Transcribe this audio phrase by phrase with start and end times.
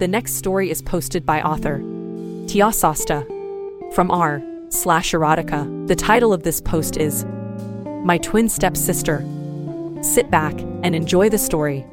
[0.00, 1.76] The next story is posted by author
[2.46, 3.22] Tia Sosta
[3.92, 5.88] from r slash erotica.
[5.88, 7.26] The title of this post is
[8.06, 9.22] My Twin Stepsister.
[10.02, 11.84] Sit back and enjoy the story.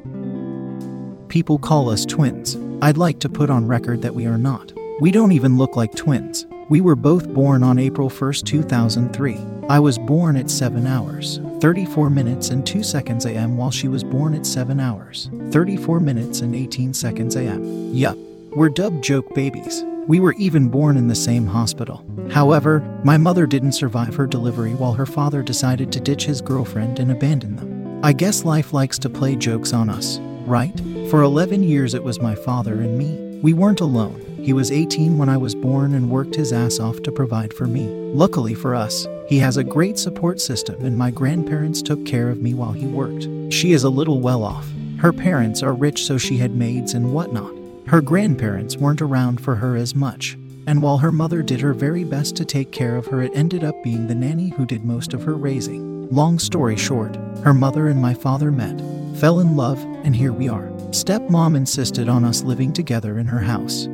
[1.28, 2.56] People call us twins.
[2.80, 4.72] I'd like to put on record that we are not.
[5.02, 6.46] We don't even look like twins.
[6.70, 9.36] We were both born on April 1st, 2003.
[9.68, 14.04] I was born at 7 hours, 34 minutes and 2 seconds am, while she was
[14.04, 17.92] born at 7 hours, 34 minutes and 18 seconds am.
[17.92, 18.16] Yup,
[18.50, 19.82] we're dubbed joke babies.
[20.06, 22.04] We were even born in the same hospital.
[22.30, 27.00] However, my mother didn't survive her delivery while her father decided to ditch his girlfriend
[27.00, 28.00] and abandon them.
[28.04, 30.78] I guess life likes to play jokes on us, right?
[31.10, 33.40] For 11 years, it was my father and me.
[33.42, 34.24] We weren't alone.
[34.40, 37.66] He was 18 when I was born and worked his ass off to provide for
[37.66, 37.86] me.
[38.14, 42.40] Luckily for us, he has a great support system, and my grandparents took care of
[42.40, 43.28] me while he worked.
[43.52, 44.66] She is a little well off.
[44.98, 47.52] Her parents are rich, so she had maids and whatnot.
[47.86, 52.04] Her grandparents weren't around for her as much, and while her mother did her very
[52.04, 55.14] best to take care of her, it ended up being the nanny who did most
[55.14, 56.08] of her raising.
[56.10, 58.80] Long story short, her mother and my father met,
[59.18, 60.68] fell in love, and here we are.
[60.90, 63.88] Stepmom insisted on us living together in her house.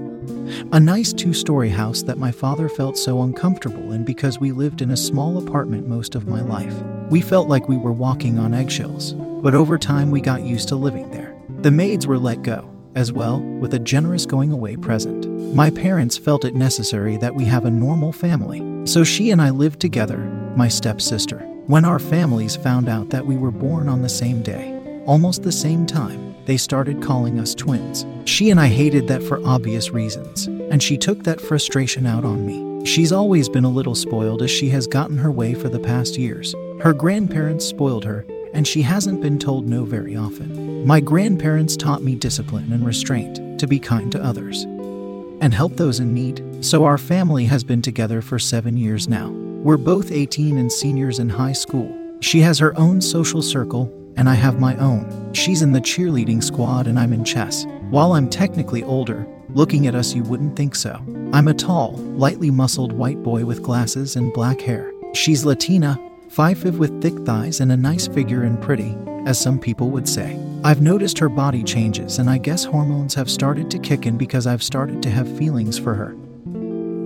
[0.73, 4.83] A nice two story house that my father felt so uncomfortable in because we lived
[4.83, 6.75] in a small apartment most of my life.
[7.11, 10.77] We felt like we were walking on eggshells, but over time we got used to
[10.77, 11.35] living there.
[11.61, 15.27] The maids were let go, as well, with a generous going away present.
[15.55, 19.51] My parents felt it necessary that we have a normal family, so she and I
[19.51, 20.19] lived together,
[20.57, 21.39] my stepsister.
[21.67, 25.53] When our families found out that we were born on the same day, almost the
[25.53, 28.07] same time, they started calling us twins.
[28.25, 32.47] She and I hated that for obvious reasons, and she took that frustration out on
[32.47, 32.85] me.
[32.85, 36.19] She's always been a little spoiled as she has gotten her way for the past
[36.19, 36.55] years.
[36.81, 40.87] Her grandparents spoiled her, and she hasn't been told no very often.
[40.87, 44.65] My grandparents taught me discipline and restraint, to be kind to others,
[45.41, 46.65] and help those in need.
[46.65, 49.31] So our family has been together for seven years now.
[49.31, 51.91] We're both 18 and seniors in high school.
[52.21, 55.33] She has her own social circle, and I have my own.
[55.33, 57.67] She's in the cheerleading squad and I'm in chess.
[57.91, 61.01] While I'm technically older, looking at us, you wouldn't think so.
[61.33, 64.93] I'm a tall, lightly muscled white boy with glasses and black hair.
[65.13, 65.99] She's Latina,
[66.29, 70.41] 5'5 with thick thighs and a nice figure and pretty, as some people would say.
[70.65, 74.47] I've noticed her body changes, and I guess hormones have started to kick in because
[74.47, 76.15] I've started to have feelings for her.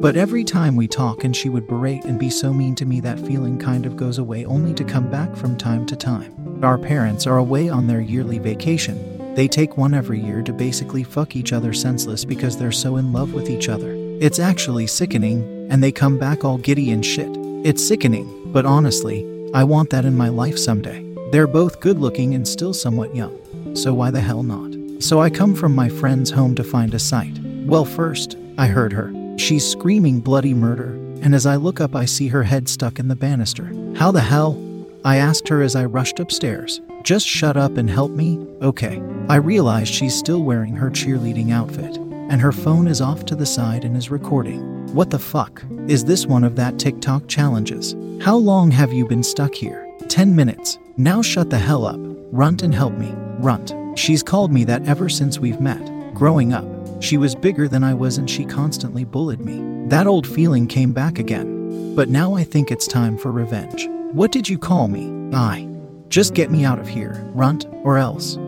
[0.00, 3.00] But every time we talk and she would berate and be so mean to me,
[3.00, 6.32] that feeling kind of goes away only to come back from time to time.
[6.62, 9.34] Our parents are away on their yearly vacation.
[9.36, 13.12] They take one every year to basically fuck each other senseless because they're so in
[13.12, 13.94] love with each other.
[14.20, 17.30] It's actually sickening, and they come back all giddy and shit.
[17.64, 19.24] It's sickening, but honestly,
[19.54, 21.06] I want that in my life someday.
[21.30, 24.74] They're both good looking and still somewhat young, so why the hell not?
[25.00, 27.38] So I come from my friend's home to find a site.
[27.66, 29.12] Well, first, I heard her.
[29.38, 33.06] She's screaming bloody murder, and as I look up, I see her head stuck in
[33.06, 33.72] the banister.
[33.94, 34.67] How the hell?
[35.04, 36.80] I asked her as I rushed upstairs.
[37.02, 38.38] Just shut up and help me?
[38.60, 39.00] Okay.
[39.28, 43.46] I realized she's still wearing her cheerleading outfit, and her phone is off to the
[43.46, 44.92] side and is recording.
[44.94, 45.62] What the fuck?
[45.86, 47.94] Is this one of that TikTok challenges?
[48.20, 49.86] How long have you been stuck here?
[50.08, 50.78] 10 minutes.
[50.96, 52.00] Now shut the hell up.
[52.32, 53.12] Runt and help me.
[53.38, 53.74] Runt.
[53.98, 56.14] She's called me that ever since we've met.
[56.14, 56.66] Growing up,
[57.00, 59.86] she was bigger than I was and she constantly bullied me.
[59.88, 61.94] That old feeling came back again.
[61.94, 63.88] But now I think it's time for revenge.
[64.12, 65.12] What did you call me?
[65.36, 65.68] I.
[66.08, 68.38] Just get me out of here, runt, or else.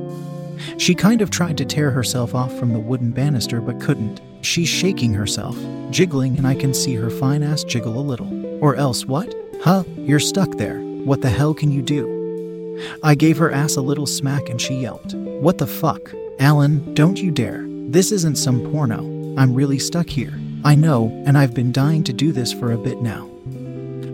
[0.79, 4.23] She kind of tried to tear herself off from the wooden banister but couldn't.
[4.41, 5.59] She's shaking herself,
[5.91, 8.65] jiggling, and I can see her fine ass jiggle a little.
[8.65, 9.35] Or else what?
[9.61, 9.85] Huh?
[9.99, 10.81] You're stuck there.
[10.81, 12.81] What the hell can you do?
[13.03, 15.13] I gave her ass a little smack and she yelped.
[15.15, 16.15] What the fuck?
[16.39, 17.67] Alan, don't you dare.
[17.69, 19.03] This isn't some porno.
[19.37, 20.33] I'm really stuck here.
[20.65, 23.30] I know, and I've been dying to do this for a bit now.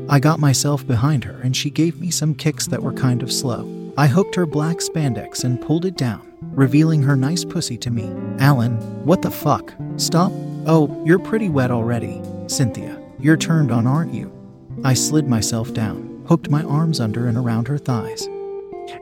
[0.09, 3.33] I got myself behind her and she gave me some kicks that were kind of
[3.33, 3.93] slow.
[3.99, 8.13] I hooked her black spandex and pulled it down, revealing her nice pussy to me.
[8.39, 9.75] Alan, what the fuck?
[9.97, 10.31] Stop.
[10.67, 12.23] Oh, you're pretty wet already.
[12.47, 14.33] Cynthia, you're turned on, aren't you?
[14.85, 18.29] I slid myself down, hooked my arms under and around her thighs,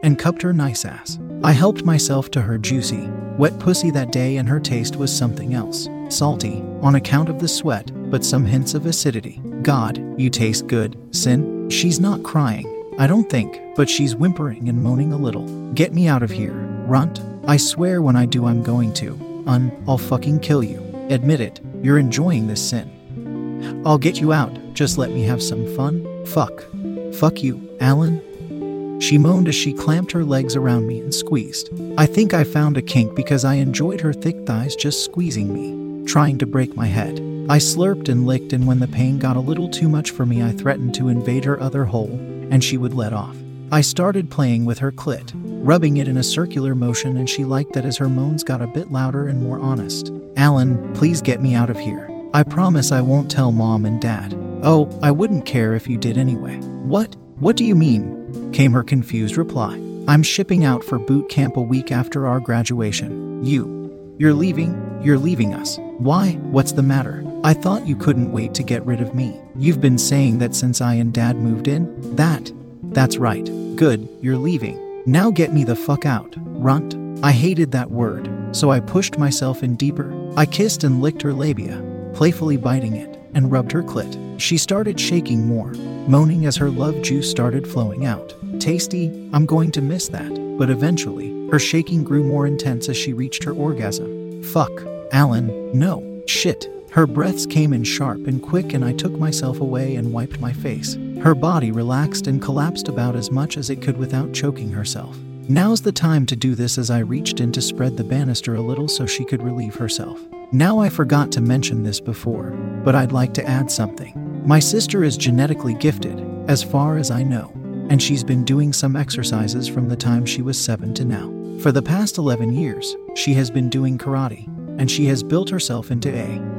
[0.03, 1.19] and cupped her nice ass.
[1.43, 5.55] I helped myself to her juicy, wet pussy that day, and her taste was something
[5.55, 9.41] else salty, on account of the sweat, but some hints of acidity.
[9.65, 11.71] God, you taste good, Sin.
[11.71, 12.67] She's not crying,
[12.99, 15.47] I don't think, but she's whimpering and moaning a little.
[15.73, 16.53] Get me out of here,
[16.87, 17.23] runt.
[17.47, 19.13] I swear when I do, I'm going to.
[19.47, 20.81] Un, I'll fucking kill you.
[21.09, 23.83] Admit it, you're enjoying this sin.
[23.87, 26.27] I'll get you out, just let me have some fun.
[26.27, 26.67] Fuck.
[27.15, 29.01] Fuck you, Alan.
[29.01, 31.71] She moaned as she clamped her legs around me and squeezed.
[31.97, 36.05] I think I found a kink because I enjoyed her thick thighs just squeezing me,
[36.07, 37.34] trying to break my head.
[37.47, 40.43] I slurped and licked, and when the pain got a little too much for me,
[40.43, 42.11] I threatened to invade her other hole,
[42.51, 43.37] and she would let off.
[43.71, 47.75] I started playing with her clit, rubbing it in a circular motion, and she liked
[47.75, 50.11] that as her moans got a bit louder and more honest.
[50.37, 52.11] Alan, please get me out of here.
[52.33, 54.33] I promise I won't tell mom and dad.
[54.63, 56.57] Oh, I wouldn't care if you did anyway.
[56.57, 57.15] What?
[57.41, 58.53] What do you mean?
[58.53, 59.75] came her confused reply.
[60.09, 63.45] I'm shipping out for boot camp a week after our graduation.
[63.45, 64.15] You.
[64.19, 65.01] You're leaving?
[65.03, 65.79] You're leaving us.
[65.99, 66.33] Why?
[66.51, 67.24] What's the matter?
[67.45, 69.39] I thought you couldn't wait to get rid of me.
[69.55, 72.17] You've been saying that since I and Dad moved in?
[72.17, 72.51] That.
[72.85, 73.45] That's right.
[73.77, 75.03] Good, you're leaving.
[75.05, 76.95] Now get me the fuck out, runt.
[77.23, 80.11] I hated that word, so I pushed myself in deeper.
[80.39, 84.41] I kissed and licked her labia, playfully biting it, and rubbed her clit.
[84.41, 85.75] She started shaking more,
[86.09, 88.35] moaning as her love juice started flowing out.
[88.59, 90.33] Tasty, I'm going to miss that.
[90.59, 94.43] But eventually, her shaking grew more intense as she reached her orgasm.
[94.45, 94.73] Fuck.
[95.13, 96.23] Alan, no.
[96.27, 96.74] Shit.
[96.95, 100.53] Her breaths came in sharp and quick, and I took myself away and wiped my
[100.53, 100.97] face.
[101.21, 105.17] Her body relaxed and collapsed about as much as it could without choking herself.
[105.49, 108.61] Now's the time to do this as I reached in to spread the banister a
[108.61, 110.21] little so she could relieve herself.
[110.53, 112.51] Now I forgot to mention this before,
[112.85, 114.43] but I'd like to add something.
[114.47, 117.51] My sister is genetically gifted, as far as I know,
[117.91, 121.59] and she's been doing some exercises from the time she was 7 to now.
[121.61, 124.47] For the past 11 years, she has been doing karate,
[124.79, 126.54] and she has built herself into a,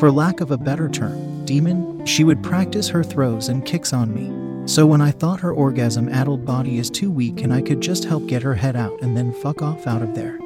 [0.00, 2.06] for lack of a better term, demon.
[2.06, 4.66] She would practice her throws and kicks on me.
[4.66, 8.04] So when I thought her orgasm addled body is too weak and I could just
[8.04, 10.38] help get her head out and then fuck off out of there.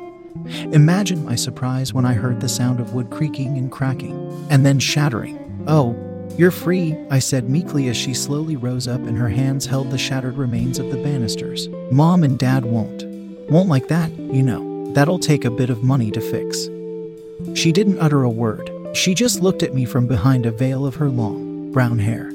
[0.73, 4.81] Imagine my surprise when I heard the sound of wood creaking and cracking, and then
[4.81, 5.39] shattering.
[5.69, 5.97] Oh,
[6.37, 9.99] you're free, I said meekly as she slowly rose up and her hands held the
[9.99, 11.69] shattered remains of the banisters.
[11.93, 13.05] Mom and Dad won't.
[13.49, 14.93] Won't like that, you know.
[14.95, 16.69] That'll take a bit of money to fix.
[17.57, 18.69] She didn't utter a word.
[18.95, 22.31] She just looked at me from behind a veil of her long, brown hair.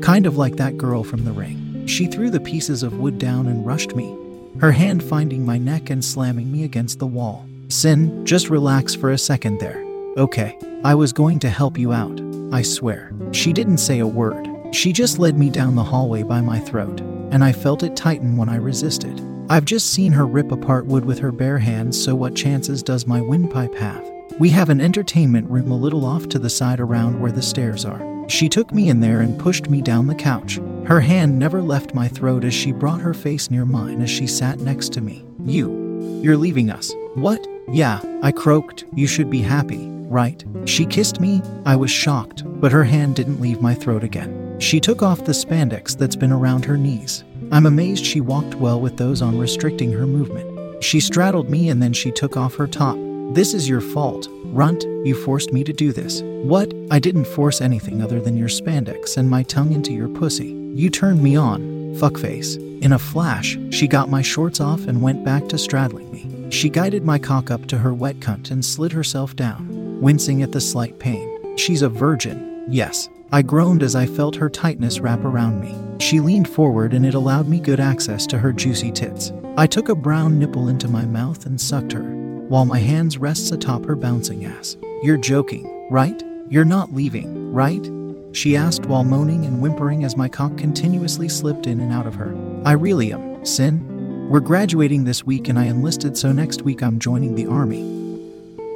[0.00, 1.86] Kind of like that girl from the ring.
[1.86, 4.16] She threw the pieces of wood down and rushed me,
[4.60, 7.46] her hand finding my neck and slamming me against the wall.
[7.68, 9.82] Sin, just relax for a second there.
[10.16, 12.20] Okay, I was going to help you out,
[12.52, 13.12] I swear.
[13.32, 14.48] She didn't say a word.
[14.72, 17.00] She just led me down the hallway by my throat,
[17.32, 19.20] and I felt it tighten when I resisted.
[19.50, 23.06] I've just seen her rip apart wood with her bare hands, so what chances does
[23.06, 24.11] my windpipe have?
[24.38, 27.84] We have an entertainment room a little off to the side around where the stairs
[27.84, 28.02] are.
[28.28, 30.58] She took me in there and pushed me down the couch.
[30.86, 34.26] Her hand never left my throat as she brought her face near mine as she
[34.26, 35.24] sat next to me.
[35.44, 36.20] You.
[36.22, 36.92] You're leaving us.
[37.14, 37.46] What?
[37.68, 38.84] Yeah, I croaked.
[38.94, 40.42] You should be happy, right?
[40.64, 41.42] She kissed me.
[41.66, 44.56] I was shocked, but her hand didn't leave my throat again.
[44.60, 47.22] She took off the spandex that's been around her knees.
[47.50, 50.82] I'm amazed she walked well with those on, restricting her movement.
[50.82, 52.96] She straddled me and then she took off her top.
[53.34, 54.84] This is your fault, Runt.
[55.06, 56.20] You forced me to do this.
[56.20, 56.70] What?
[56.90, 60.52] I didn't force anything other than your spandex and my tongue into your pussy.
[60.74, 62.58] You turned me on, fuckface.
[62.82, 66.50] In a flash, she got my shorts off and went back to straddling me.
[66.50, 70.52] She guided my cock up to her wet cunt and slid herself down, wincing at
[70.52, 71.56] the slight pain.
[71.56, 72.66] She's a virgin.
[72.68, 73.08] Yes.
[73.32, 75.74] I groaned as I felt her tightness wrap around me.
[76.04, 79.32] She leaned forward and it allowed me good access to her juicy tits.
[79.56, 83.50] I took a brown nipple into my mouth and sucked her while my hands rests
[83.50, 84.76] atop her bouncing ass.
[85.02, 86.22] You're joking, right?
[86.48, 87.90] You're not leaving, right?
[88.32, 92.14] She asked while moaning and whimpering as my cock continuously slipped in and out of
[92.14, 92.36] her.
[92.64, 94.28] I really am, Sin.
[94.28, 98.00] We're graduating this week and I enlisted, so next week I'm joining the army.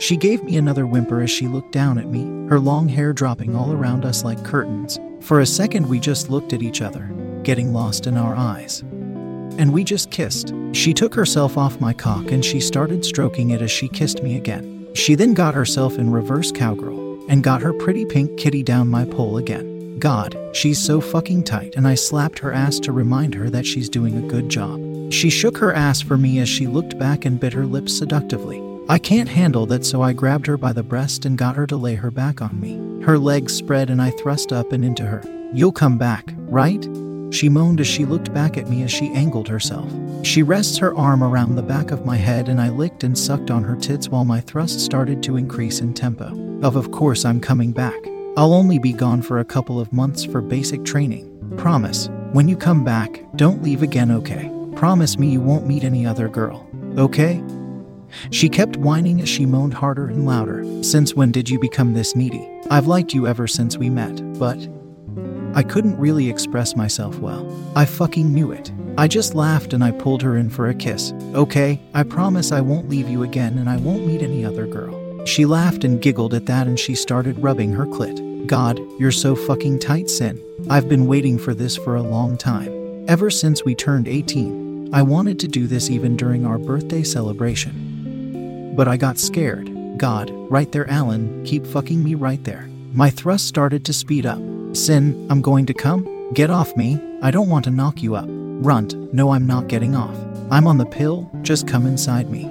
[0.01, 3.57] She gave me another whimper as she looked down at me, her long hair dropping
[3.57, 4.99] all around us like curtains.
[5.21, 7.11] For a second, we just looked at each other,
[7.43, 8.85] getting lost in our eyes
[9.59, 10.53] and we just kissed.
[10.73, 14.37] She took herself off my cock and she started stroking it as she kissed me
[14.37, 14.89] again.
[14.95, 19.05] She then got herself in reverse cowgirl, and got her pretty pink kitty down my
[19.05, 19.99] pole again.
[19.99, 23.89] God, she's so fucking tight, and I slapped her ass to remind her that she's
[23.89, 24.81] doing a good job.
[25.13, 28.63] She shook her ass for me as she looked back and bit her lips seductively.
[28.89, 31.77] I can't handle that, so I grabbed her by the breast and got her to
[31.77, 33.05] lay her back on me.
[33.05, 35.23] Her legs spread, and I thrust up and into her.
[35.53, 36.87] You'll come back, right?
[37.31, 39.93] She moaned as she looked back at me as she angled herself.
[40.23, 43.51] She rests her arm around the back of my head, and I licked and sucked
[43.51, 46.61] on her tits while my thrust started to increase in tempo.
[46.63, 48.09] Of of course I'm coming back.
[48.37, 51.33] I'll only be gone for a couple of months for basic training.
[51.57, 52.11] Promise.
[52.33, 54.51] When you come back, don't leave again, okay?
[54.75, 56.69] Promise me you won't meet any other girl.
[56.99, 57.43] Okay?
[58.31, 60.65] She kept whining as she moaned harder and louder.
[60.83, 62.47] Since when did you become this needy?
[62.71, 64.59] I've liked you ever since we met, but
[65.57, 67.51] I couldn't really express myself well.
[67.75, 68.71] I fucking knew it.
[68.99, 71.15] I just laughed and I pulled her in for a kiss.
[71.35, 75.25] Okay, I promise I won't leave you again and I won't meet any other girl.
[75.25, 78.47] She laughed and giggled at that and she started rubbing her clit.
[78.47, 80.43] God, you're so fucking tight, Sin.
[80.69, 83.09] I've been waiting for this for a long time.
[83.09, 88.75] Ever since we turned 18, I wanted to do this even during our birthday celebration.
[88.77, 89.71] But I got scared.
[89.97, 92.69] God, right there, Alan, keep fucking me right there.
[92.93, 94.56] My thrust started to speed up.
[94.77, 96.07] Sin, I'm going to come?
[96.35, 97.01] Get off me.
[97.23, 98.27] I don't want to knock you up.
[98.29, 100.15] Runt, no, I'm not getting off.
[100.51, 102.43] I'm on the pill, just come inside me.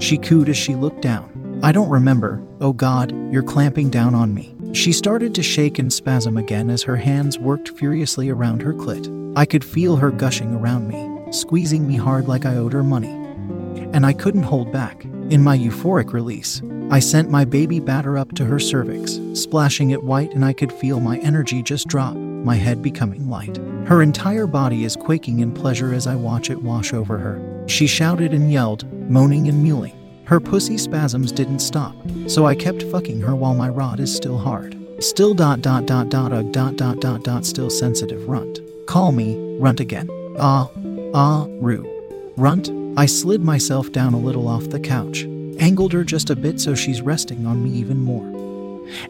[0.00, 1.60] She cooed as she looked down.
[1.62, 2.42] I don't remember.
[2.60, 4.52] Oh God, you're clamping down on me.
[4.72, 9.06] She started to shake and spasm again as her hands worked furiously around her clit.
[9.36, 13.12] I could feel her gushing around me, squeezing me hard like I owed her money.
[13.92, 15.06] And I couldn't hold back.
[15.30, 20.02] In my euphoric release, I sent my baby batter up to her cervix, splashing it
[20.02, 23.58] white, and I could feel my energy just drop, my head becoming light.
[23.86, 27.64] Her entire body is quaking in pleasure as I watch it wash over her.
[27.66, 29.94] She shouted and yelled, moaning and mewling.
[30.24, 31.94] Her pussy spasms didn't stop,
[32.26, 34.78] so I kept fucking her while my rod is still hard.
[34.98, 38.60] Still dot dot dot dot ugh dot dot dot dot still sensitive runt.
[38.86, 40.08] Call me, runt again.
[40.38, 40.70] Ah,
[41.12, 41.86] ah, roo.
[42.38, 45.24] Runt, I slid myself down a little off the couch
[45.60, 48.26] angled her just a bit so she's resting on me even more.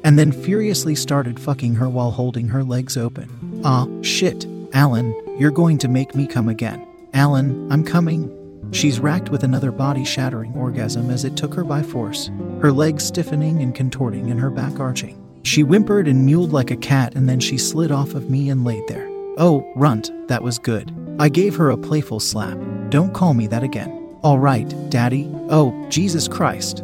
[0.05, 3.63] And then furiously started fucking her while holding her legs open.
[3.65, 4.47] Ah, shit.
[4.73, 6.87] Alan, you're going to make me come again.
[7.15, 8.35] Alan, I'm coming.
[8.73, 12.31] She's racked with another body shattering orgasm as it took her by force,
[12.61, 15.17] her legs stiffening and contorting and her back arching.
[15.45, 18.65] She whimpered and mewed like a cat and then she slid off of me and
[18.65, 19.08] laid there.
[19.41, 20.93] Oh, runt, that was good.
[21.21, 22.59] I gave her a playful slap.
[22.89, 24.17] Don't call me that again.
[24.25, 25.31] All right, Daddy.
[25.49, 26.83] Oh, Jesus Christ.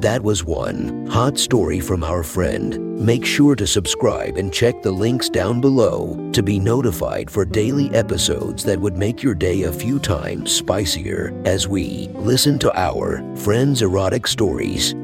[0.00, 2.98] That was one hot story from our friend.
[2.98, 7.88] Make sure to subscribe and check the links down below to be notified for daily
[7.94, 13.22] episodes that would make your day a few times spicier as we listen to our
[13.36, 14.96] friends' erotic stories.